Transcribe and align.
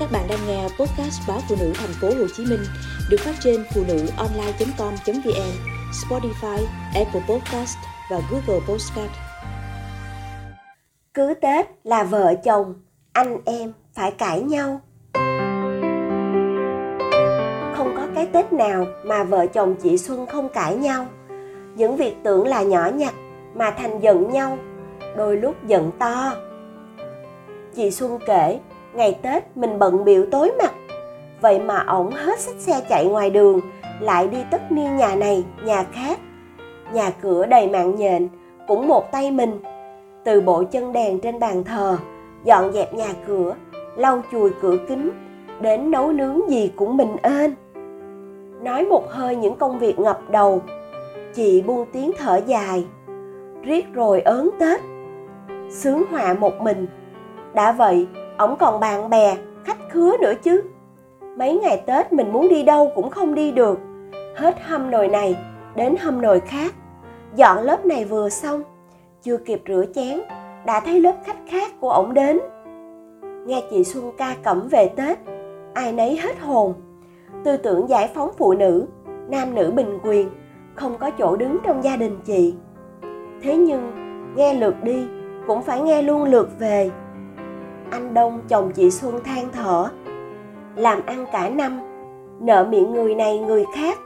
Các 0.00 0.12
bạn 0.12 0.26
đang 0.28 0.38
nghe 0.46 0.62
podcast 0.62 1.28
báo 1.28 1.38
phụ 1.48 1.56
nữ 1.60 1.72
thành 1.74 1.90
phố 2.00 2.08
Hồ 2.08 2.26
Chí 2.36 2.44
Minh 2.44 2.60
được 3.10 3.16
phát 3.20 3.34
trên 3.40 3.64
phụ 3.74 3.82
nữ 3.88 4.06
online.com.vn, 4.16 5.52
Spotify, 5.92 6.64
Apple 6.94 7.20
Podcast 7.28 7.76
và 8.10 8.20
Google 8.30 8.60
Podcast. 8.68 9.10
Cứ 11.14 11.34
Tết 11.40 11.66
là 11.84 12.04
vợ 12.04 12.34
chồng, 12.44 12.74
anh 13.12 13.38
em 13.44 13.72
phải 13.94 14.10
cãi 14.10 14.40
nhau. 14.40 14.80
Không 17.76 17.94
có 17.96 18.06
cái 18.14 18.26
Tết 18.26 18.52
nào 18.52 18.86
mà 19.04 19.24
vợ 19.24 19.46
chồng 19.46 19.74
chị 19.82 19.98
Xuân 19.98 20.26
không 20.26 20.48
cãi 20.48 20.76
nhau. 20.76 21.06
Những 21.76 21.96
việc 21.96 22.16
tưởng 22.24 22.46
là 22.46 22.62
nhỏ 22.62 22.90
nhặt 22.94 23.14
mà 23.54 23.70
thành 23.70 24.00
giận 24.00 24.32
nhau, 24.32 24.58
đôi 25.16 25.36
lúc 25.36 25.54
giận 25.66 25.90
to. 25.98 26.32
Chị 27.76 27.90
Xuân 27.90 28.18
kể 28.26 28.58
ngày 28.96 29.18
Tết 29.22 29.56
mình 29.56 29.78
bận 29.78 30.04
biểu 30.04 30.24
tối 30.30 30.52
mặt. 30.58 30.72
Vậy 31.40 31.58
mà 31.58 31.84
ổng 31.86 32.10
hết 32.10 32.38
xách 32.38 32.58
xe 32.58 32.80
chạy 32.88 33.06
ngoài 33.06 33.30
đường, 33.30 33.60
lại 34.00 34.28
đi 34.28 34.38
tất 34.50 34.72
niên 34.72 34.96
nhà 34.96 35.14
này, 35.14 35.44
nhà 35.64 35.84
khác. 35.92 36.18
Nhà 36.92 37.10
cửa 37.10 37.46
đầy 37.46 37.68
mạng 37.68 37.94
nhện, 37.96 38.28
cũng 38.68 38.88
một 38.88 39.12
tay 39.12 39.30
mình. 39.30 39.60
Từ 40.24 40.40
bộ 40.40 40.64
chân 40.64 40.92
đèn 40.92 41.20
trên 41.20 41.38
bàn 41.38 41.64
thờ, 41.64 41.96
dọn 42.44 42.72
dẹp 42.72 42.94
nhà 42.94 43.08
cửa, 43.26 43.54
lau 43.96 44.22
chùi 44.32 44.50
cửa 44.62 44.76
kính, 44.88 45.10
đến 45.60 45.90
nấu 45.90 46.12
nướng 46.12 46.50
gì 46.50 46.72
cũng 46.76 46.96
mình 46.96 47.16
ên. 47.22 47.54
Nói 48.62 48.84
một 48.84 49.10
hơi 49.10 49.36
những 49.36 49.56
công 49.56 49.78
việc 49.78 49.98
ngập 49.98 50.20
đầu, 50.30 50.60
chị 51.34 51.62
buông 51.62 51.86
tiếng 51.92 52.12
thở 52.18 52.40
dài, 52.46 52.86
riết 53.62 53.94
rồi 53.94 54.20
ớn 54.20 54.50
Tết. 54.60 54.80
Sướng 55.70 56.04
họa 56.10 56.34
một 56.34 56.60
mình, 56.60 56.86
đã 57.54 57.72
vậy 57.72 58.06
ổng 58.38 58.56
còn 58.56 58.80
bạn 58.80 59.10
bè, 59.10 59.36
khách 59.64 59.78
khứa 59.90 60.16
nữa 60.20 60.32
chứ. 60.42 60.62
Mấy 61.36 61.58
ngày 61.58 61.82
tết 61.86 62.12
mình 62.12 62.32
muốn 62.32 62.48
đi 62.48 62.62
đâu 62.62 62.90
cũng 62.94 63.10
không 63.10 63.34
đi 63.34 63.52
được. 63.52 63.78
Hết 64.36 64.56
hâm 64.62 64.90
nồi 64.90 65.08
này 65.08 65.36
đến 65.74 65.94
hâm 66.00 66.20
nồi 66.20 66.40
khác. 66.40 66.74
Dọn 67.34 67.58
lớp 67.58 67.86
này 67.86 68.04
vừa 68.04 68.28
xong, 68.28 68.62
chưa 69.22 69.36
kịp 69.36 69.62
rửa 69.66 69.84
chén, 69.94 70.20
đã 70.66 70.80
thấy 70.80 71.00
lớp 71.00 71.14
khách 71.24 71.36
khác 71.50 71.72
của 71.80 71.90
ổng 71.90 72.14
đến. 72.14 72.38
Nghe 73.46 73.62
chị 73.70 73.84
xuân 73.84 74.12
ca 74.18 74.34
cẩm 74.42 74.68
về 74.68 74.88
tết, 74.96 75.18
ai 75.74 75.92
nấy 75.92 76.16
hết 76.16 76.40
hồn. 76.40 76.74
Tư 77.44 77.56
tưởng 77.56 77.88
giải 77.88 78.10
phóng 78.14 78.30
phụ 78.38 78.54
nữ, 78.54 78.86
nam 79.28 79.54
nữ 79.54 79.70
bình 79.70 79.98
quyền, 80.04 80.30
không 80.74 80.98
có 80.98 81.10
chỗ 81.10 81.36
đứng 81.36 81.58
trong 81.64 81.84
gia 81.84 81.96
đình 81.96 82.18
chị. 82.24 82.54
Thế 83.42 83.56
nhưng, 83.56 83.92
nghe 84.36 84.54
lượt 84.54 84.74
đi 84.82 85.06
cũng 85.46 85.62
phải 85.62 85.80
nghe 85.80 86.02
luôn 86.02 86.24
lượt 86.24 86.48
về 86.58 86.90
anh 87.90 88.14
Đông 88.14 88.40
chồng 88.48 88.72
chị 88.72 88.90
Xuân 88.90 89.24
than 89.24 89.48
thở. 89.52 89.88
Làm 90.76 91.06
ăn 91.06 91.26
cả 91.32 91.48
năm, 91.48 91.80
nợ 92.40 92.66
miệng 92.70 92.92
người 92.92 93.14
này 93.14 93.38
người 93.38 93.64
khác, 93.74 93.98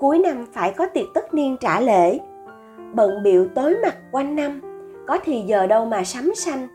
cuối 0.00 0.18
năm 0.18 0.46
phải 0.52 0.72
có 0.72 0.86
tiệc 0.86 1.06
tất 1.14 1.34
niên 1.34 1.56
trả 1.60 1.80
lễ. 1.80 2.18
Bận 2.92 3.22
biệu 3.24 3.48
tối 3.54 3.76
mặt 3.82 3.96
quanh 4.12 4.36
năm, 4.36 4.60
có 5.06 5.18
thì 5.24 5.40
giờ 5.40 5.66
đâu 5.66 5.84
mà 5.84 6.04
sắm 6.04 6.32
xanh, 6.34 6.68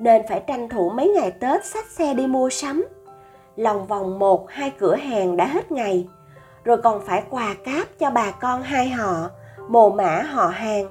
nên 0.00 0.22
phải 0.28 0.42
tranh 0.46 0.68
thủ 0.68 0.90
mấy 0.90 1.08
ngày 1.08 1.30
Tết 1.30 1.64
xách 1.64 1.86
xe 1.86 2.14
đi 2.14 2.26
mua 2.26 2.50
sắm. 2.50 2.84
Lòng 3.56 3.86
vòng 3.86 4.18
một 4.18 4.50
hai 4.50 4.72
cửa 4.78 4.96
hàng 4.96 5.36
đã 5.36 5.46
hết 5.46 5.72
ngày, 5.72 6.08
rồi 6.64 6.76
còn 6.76 7.00
phải 7.00 7.22
quà 7.30 7.54
cáp 7.64 7.86
cho 7.98 8.10
bà 8.10 8.30
con 8.30 8.62
hai 8.62 8.88
họ, 8.88 9.30
mồ 9.68 9.90
mã 9.90 10.22
họ 10.22 10.46
hàng. 10.46 10.86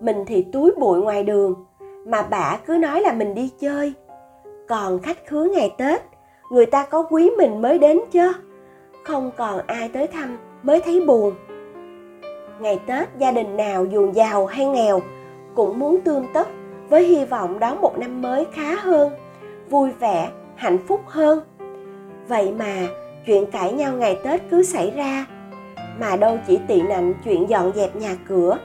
Mình 0.00 0.24
thì 0.26 0.46
túi 0.52 0.70
bụi 0.78 1.00
ngoài 1.00 1.22
đường, 1.22 1.54
mà 2.06 2.22
bà 2.22 2.58
cứ 2.66 2.78
nói 2.78 3.00
là 3.00 3.12
mình 3.12 3.34
đi 3.34 3.50
chơi, 3.60 3.92
còn 4.70 4.98
khách 4.98 5.26
khứa 5.26 5.48
ngày 5.52 5.74
Tết, 5.78 6.02
người 6.50 6.66
ta 6.66 6.86
có 6.90 7.02
quý 7.10 7.30
mình 7.38 7.62
mới 7.62 7.78
đến 7.78 8.00
chứ. 8.10 8.32
Không 9.04 9.30
còn 9.36 9.60
ai 9.66 9.88
tới 9.88 10.06
thăm 10.06 10.38
mới 10.62 10.80
thấy 10.80 11.00
buồn. 11.06 11.34
Ngày 12.60 12.80
Tết 12.86 13.08
gia 13.18 13.32
đình 13.32 13.56
nào 13.56 13.84
dù 13.84 14.12
giàu 14.12 14.46
hay 14.46 14.66
nghèo 14.66 15.00
cũng 15.54 15.78
muốn 15.78 16.00
tương 16.00 16.26
tất 16.34 16.48
với 16.88 17.04
hy 17.04 17.24
vọng 17.24 17.58
đón 17.58 17.80
một 17.80 17.98
năm 17.98 18.22
mới 18.22 18.46
khá 18.52 18.74
hơn, 18.74 19.12
vui 19.70 19.90
vẻ, 20.00 20.30
hạnh 20.56 20.78
phúc 20.88 21.00
hơn. 21.06 21.40
Vậy 22.28 22.52
mà 22.58 22.74
chuyện 23.26 23.46
cãi 23.50 23.72
nhau 23.72 23.92
ngày 23.92 24.18
Tết 24.24 24.40
cứ 24.50 24.62
xảy 24.62 24.90
ra, 24.90 25.26
mà 26.00 26.16
đâu 26.16 26.38
chỉ 26.46 26.58
tị 26.68 26.82
nạnh 26.82 27.14
chuyện 27.24 27.48
dọn 27.48 27.72
dẹp 27.74 27.96
nhà 27.96 28.16
cửa. 28.28 28.58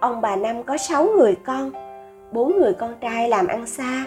Ông 0.00 0.20
bà 0.20 0.36
Năm 0.36 0.62
có 0.62 0.76
sáu 0.76 1.06
người 1.06 1.34
con, 1.34 1.70
bốn 2.32 2.58
người 2.58 2.72
con 2.72 2.94
trai 3.00 3.28
làm 3.28 3.46
ăn 3.46 3.66
xa, 3.66 4.04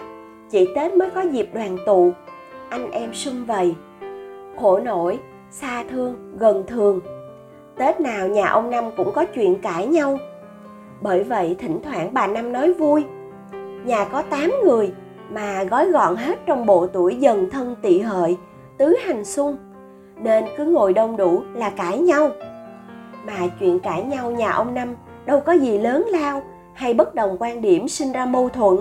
chỉ 0.50 0.68
Tết 0.74 0.94
mới 0.94 1.10
có 1.10 1.20
dịp 1.20 1.50
đoàn 1.54 1.76
tụ, 1.86 2.12
anh 2.68 2.90
em 2.90 3.14
sum 3.14 3.44
vầy. 3.44 3.74
Khổ 4.60 4.78
nổi, 4.78 5.18
xa 5.50 5.84
thương, 5.90 6.36
gần 6.38 6.64
thường. 6.66 7.00
Tết 7.76 8.00
nào 8.00 8.28
nhà 8.28 8.48
ông 8.48 8.70
Năm 8.70 8.84
cũng 8.96 9.12
có 9.14 9.24
chuyện 9.24 9.60
cãi 9.62 9.86
nhau. 9.86 10.18
Bởi 11.00 11.22
vậy 11.24 11.56
thỉnh 11.58 11.80
thoảng 11.82 12.14
bà 12.14 12.26
Năm 12.26 12.52
nói 12.52 12.72
vui. 12.72 13.04
Nhà 13.84 14.04
có 14.04 14.22
8 14.22 14.52
người 14.64 14.92
mà 15.30 15.64
gói 15.64 15.90
gọn 15.90 16.16
hết 16.16 16.38
trong 16.46 16.66
bộ 16.66 16.86
tuổi 16.86 17.16
dần 17.16 17.50
thân 17.50 17.76
tỵ 17.82 17.98
hợi, 17.98 18.36
tứ 18.78 18.96
hành 19.06 19.24
xung. 19.24 19.56
Nên 20.22 20.44
cứ 20.56 20.64
ngồi 20.64 20.92
đông 20.92 21.16
đủ 21.16 21.42
là 21.54 21.70
cãi 21.70 21.98
nhau. 21.98 22.30
Mà 23.26 23.38
chuyện 23.60 23.80
cãi 23.80 24.02
nhau 24.02 24.30
nhà 24.30 24.50
ông 24.50 24.74
Năm 24.74 24.96
đâu 25.26 25.40
có 25.40 25.52
gì 25.52 25.78
lớn 25.78 26.06
lao 26.10 26.42
hay 26.74 26.94
bất 26.94 27.14
đồng 27.14 27.36
quan 27.40 27.60
điểm 27.60 27.88
sinh 27.88 28.12
ra 28.12 28.26
mâu 28.26 28.48
thuẫn 28.48 28.76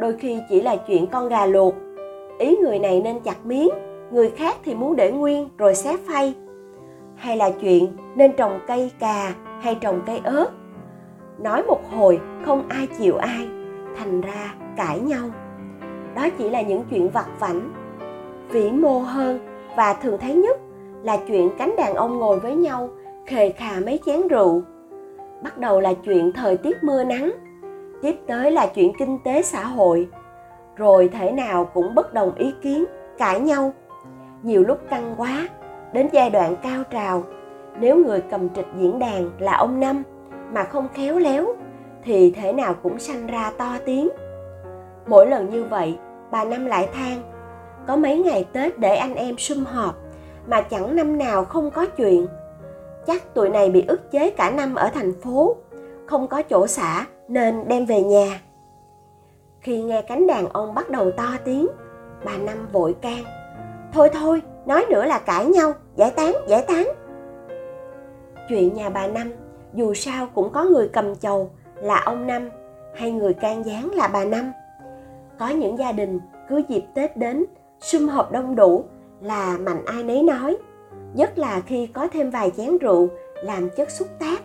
đôi 0.00 0.12
khi 0.12 0.38
chỉ 0.48 0.60
là 0.60 0.76
chuyện 0.76 1.06
con 1.06 1.28
gà 1.28 1.46
luộc. 1.46 1.74
Ý 2.38 2.56
người 2.56 2.78
này 2.78 3.00
nên 3.04 3.20
chặt 3.20 3.46
miếng, 3.46 3.68
người 4.10 4.30
khác 4.30 4.56
thì 4.64 4.74
muốn 4.74 4.96
để 4.96 5.12
nguyên 5.12 5.48
rồi 5.58 5.74
xé 5.74 5.96
phay. 6.08 6.34
Hay 7.16 7.36
là 7.36 7.50
chuyện 7.50 7.86
nên 8.14 8.32
trồng 8.36 8.60
cây 8.66 8.90
cà 8.98 9.34
hay 9.60 9.74
trồng 9.74 10.00
cây 10.06 10.20
ớt. 10.24 10.50
Nói 11.38 11.62
một 11.62 11.80
hồi, 11.90 12.20
không 12.44 12.68
ai 12.68 12.86
chịu 12.98 13.16
ai, 13.16 13.48
thành 13.96 14.20
ra 14.20 14.54
cãi 14.76 15.00
nhau. 15.00 15.30
Đó 16.16 16.28
chỉ 16.38 16.50
là 16.50 16.62
những 16.62 16.84
chuyện 16.90 17.08
vặt 17.08 17.26
vảnh. 17.40 17.72
Vĩ 18.50 18.70
mô 18.70 18.98
hơn 18.98 19.38
và 19.76 19.94
thường 19.94 20.18
thấy 20.20 20.34
nhất 20.34 20.60
là 21.02 21.16
chuyện 21.28 21.50
cánh 21.58 21.76
đàn 21.76 21.94
ông 21.94 22.18
ngồi 22.18 22.40
với 22.40 22.56
nhau, 22.56 22.88
khề 23.26 23.50
khà 23.50 23.80
mấy 23.86 24.00
chén 24.06 24.28
rượu. 24.28 24.62
Bắt 25.42 25.58
đầu 25.58 25.80
là 25.80 25.92
chuyện 25.92 26.32
thời 26.32 26.56
tiết 26.56 26.84
mưa 26.84 27.04
nắng 27.04 27.32
tiếp 28.02 28.16
tới 28.26 28.50
là 28.50 28.66
chuyện 28.66 28.92
kinh 28.98 29.18
tế 29.24 29.42
xã 29.42 29.64
hội. 29.64 30.08
Rồi 30.76 31.08
thể 31.08 31.32
nào 31.32 31.64
cũng 31.64 31.94
bất 31.94 32.14
đồng 32.14 32.34
ý 32.34 32.54
kiến, 32.62 32.84
cãi 33.18 33.40
nhau. 33.40 33.72
Nhiều 34.42 34.62
lúc 34.62 34.78
căng 34.90 35.14
quá, 35.16 35.48
đến 35.92 36.08
giai 36.12 36.30
đoạn 36.30 36.56
cao 36.62 36.82
trào. 36.90 37.22
Nếu 37.80 37.96
người 37.96 38.22
cầm 38.30 38.48
trịch 38.48 38.66
diễn 38.78 38.98
đàn 38.98 39.30
là 39.38 39.56
ông 39.56 39.80
năm 39.80 40.02
mà 40.52 40.64
không 40.64 40.88
khéo 40.94 41.18
léo, 41.18 41.46
thì 42.04 42.30
thể 42.30 42.52
nào 42.52 42.74
cũng 42.82 42.98
sanh 42.98 43.26
ra 43.26 43.52
to 43.58 43.76
tiếng. 43.86 44.08
Mỗi 45.06 45.26
lần 45.26 45.50
như 45.50 45.64
vậy, 45.64 45.98
bà 46.30 46.44
năm 46.44 46.66
lại 46.66 46.88
than, 46.94 47.22
có 47.86 47.96
mấy 47.96 48.18
ngày 48.18 48.46
tết 48.52 48.78
để 48.78 48.96
anh 48.96 49.14
em 49.14 49.38
sum 49.38 49.64
họp 49.64 49.94
mà 50.46 50.60
chẳng 50.60 50.96
năm 50.96 51.18
nào 51.18 51.44
không 51.44 51.70
có 51.70 51.86
chuyện. 51.86 52.26
Chắc 53.06 53.34
tụi 53.34 53.48
này 53.48 53.70
bị 53.70 53.84
ức 53.88 54.10
chế 54.10 54.30
cả 54.30 54.50
năm 54.50 54.74
ở 54.74 54.90
thành 54.94 55.12
phố, 55.20 55.56
không 56.06 56.28
có 56.28 56.42
chỗ 56.42 56.66
xả 56.66 57.06
nên 57.30 57.68
đem 57.68 57.86
về 57.86 58.02
nhà. 58.02 58.40
Khi 59.60 59.82
nghe 59.82 60.02
cánh 60.02 60.26
đàn 60.26 60.48
ông 60.48 60.74
bắt 60.74 60.90
đầu 60.90 61.10
to 61.10 61.28
tiếng, 61.44 61.66
bà 62.24 62.36
Năm 62.36 62.68
vội 62.72 62.96
can. 63.02 63.24
Thôi 63.92 64.10
thôi, 64.12 64.42
nói 64.66 64.86
nữa 64.90 65.04
là 65.04 65.18
cãi 65.18 65.46
nhau, 65.46 65.72
giải 65.96 66.10
tán, 66.10 66.32
giải 66.48 66.64
tán. 66.68 66.88
Chuyện 68.48 68.74
nhà 68.74 68.88
bà 68.88 69.06
Năm, 69.06 69.32
dù 69.74 69.94
sao 69.94 70.28
cũng 70.34 70.50
có 70.52 70.64
người 70.64 70.88
cầm 70.88 71.16
chầu 71.16 71.50
là 71.76 72.02
ông 72.04 72.26
Năm 72.26 72.50
hay 72.94 73.10
người 73.10 73.34
can 73.34 73.66
gián 73.66 73.90
là 73.90 74.08
bà 74.08 74.24
Năm. 74.24 74.52
Có 75.38 75.48
những 75.48 75.78
gia 75.78 75.92
đình 75.92 76.20
cứ 76.48 76.62
dịp 76.68 76.84
Tết 76.94 77.16
đến, 77.16 77.44
sum 77.80 78.08
họp 78.08 78.32
đông 78.32 78.56
đủ 78.56 78.84
là 79.20 79.58
mạnh 79.58 79.84
ai 79.84 80.02
nấy 80.02 80.22
nói. 80.22 80.56
Nhất 81.14 81.38
là 81.38 81.60
khi 81.60 81.86
có 81.86 82.08
thêm 82.12 82.30
vài 82.30 82.52
chén 82.56 82.78
rượu 82.78 83.08
làm 83.42 83.70
chất 83.70 83.90
xúc 83.90 84.08
tác. 84.18 84.42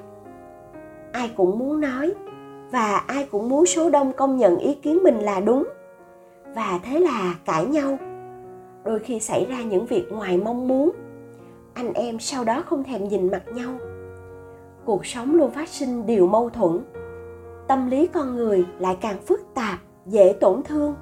Ai 1.12 1.31
cũng 1.38 1.60
muốn 1.60 1.81
nói, 1.81 2.14
và 2.75 3.04
ai 3.07 3.27
cũng 3.31 3.50
muốn 3.50 3.66
số 3.66 3.89
đông 3.89 4.13
công 4.13 4.38
nhận 4.38 4.57
ý 4.57 4.74
kiến 4.74 5.00
mình 5.04 5.19
là 5.19 5.39
đúng. 5.39 5.63
Và 6.56 6.80
thế 6.83 7.00
là 7.00 7.36
cãi 7.45 7.66
nhau. 7.66 7.98
Đôi 8.83 9.00
khi 9.00 9.19
xảy 9.19 9.45
ra 9.45 9.63
những 9.63 9.86
việc 9.86 10.12
ngoài 10.12 10.38
mong 10.38 10.68
muốn. 10.68 10.92
Anh 11.74 11.94
em 11.94 12.19
sau 12.19 12.44
đó 12.44 12.63
không 12.66 12.83
thèm 12.83 13.07
nhìn 13.07 13.31
mặt 13.31 13.44
nhau. 13.54 13.72
Cuộc 14.86 15.06
sống 15.06 15.36
luôn 15.36 15.51
phát 15.51 15.69
sinh 15.69 16.06
điều 16.06 16.27
mâu 16.27 16.50
thuẫn. 16.50 16.80
Tâm 17.68 17.89
lý 17.89 18.07
con 18.07 18.36
người 18.36 18.66
lại 18.80 18.98
càng 19.01 19.18
phức 19.21 19.42
tạp, 19.54 19.80
dễ 20.06 20.36
tổn 20.39 20.63
thương. 20.63 20.95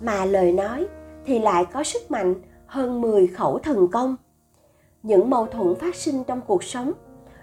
Mà 0.00 0.24
lời 0.24 0.52
nói 0.52 0.86
thì 1.26 1.38
lại 1.38 1.64
có 1.64 1.82
sức 1.82 2.10
mạnh 2.10 2.34
hơn 2.66 3.00
10 3.00 3.26
khẩu 3.26 3.58
thần 3.58 3.88
công. 3.88 4.16
Những 5.02 5.30
mâu 5.30 5.46
thuẫn 5.46 5.74
phát 5.74 5.94
sinh 5.94 6.24
trong 6.24 6.40
cuộc 6.46 6.64
sống 6.64 6.92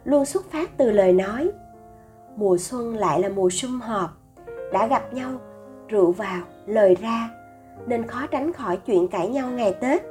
luôn 0.03 0.25
xuất 0.25 0.51
phát 0.51 0.77
từ 0.77 0.91
lời 0.91 1.13
nói 1.13 1.51
mùa 2.35 2.57
xuân 2.57 2.95
lại 2.95 3.19
là 3.19 3.30
mùa 3.30 3.50
sum 3.50 3.80
họp. 3.80 4.09
Đã 4.74 4.88
gặp 4.88 5.13
nhau, 5.13 5.31
rượu 5.88 6.12
vào, 6.12 6.41
lời 6.65 6.95
ra, 7.01 7.30
nên 7.88 8.07
khó 8.07 8.27
tránh 8.27 8.53
khỏi 8.53 8.77
chuyện 8.77 9.07
cãi 9.07 9.27
nhau 9.27 9.50
ngày 9.51 9.74
tết. 9.74 10.01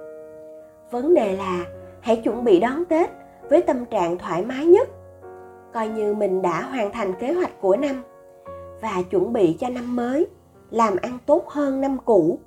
Vấn 0.90 1.14
đề 1.14 1.36
là, 1.36 1.64
hãy 2.00 2.16
chuẩn 2.16 2.44
bị 2.44 2.60
đón 2.60 2.84
tết 2.84 3.10
với 3.50 3.62
tâm 3.62 3.84
trạng 3.84 4.19
thoải 4.19 4.44
mái 4.44 4.66
nhất. 4.66 4.88
Coi 5.72 5.88
như 5.88 6.14
mình 6.14 6.42
đã 6.42 6.62
hoàn 6.62 6.92
thành 6.92 7.12
kế 7.20 7.32
hoạch 7.32 7.60
của 7.60 7.76
năm 7.76 8.02
và 8.80 9.02
chuẩn 9.10 9.32
bị 9.32 9.56
cho 9.60 9.69
năm 9.69 9.96
mới, 9.96 10.26
làm 10.70 10.96
ăn 11.02 11.19
tốt 11.26 11.48
hơn 11.48 11.80
năm 11.80 11.98
cũ. 12.04 12.38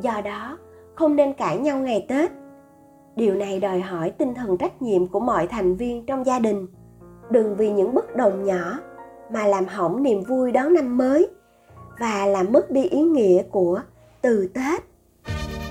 Do 0.00 0.20
đó, 0.24 0.58
không 0.94 1.16
nên 1.16 1.32
cãi 1.32 1.58
nhau 1.58 1.78
ngày 1.78 2.06
tết. 2.08 2.30
Điều 3.16 3.34
này 3.34 3.60
đòi 3.60 3.80
hỏi 3.80 4.10
tinh 4.10 4.34
thần 4.34 4.56
trách 4.56 4.82
nhiệm 4.82 5.06
của 5.06 5.20
mọi 5.20 5.46
thành 5.46 5.76
viên 5.76 6.06
trong 6.06 6.26
gia 6.26 6.38
đình 6.38 6.66
đừng 7.32 7.56
vì 7.56 7.70
những 7.70 7.94
bất 7.94 8.16
đồng 8.16 8.44
nhỏ 8.44 8.78
mà 9.30 9.46
làm 9.46 9.66
hỏng 9.66 10.02
niềm 10.02 10.22
vui 10.22 10.52
đón 10.52 10.74
năm 10.74 10.96
mới 10.96 11.28
và 12.00 12.26
làm 12.26 12.52
mất 12.52 12.70
đi 12.70 12.84
ý 12.84 13.02
nghĩa 13.02 13.42
của 13.42 13.80
từ 14.22 14.48
tết. 14.54 14.91